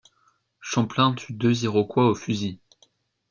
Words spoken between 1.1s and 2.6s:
tue deux Iroquois au fusil.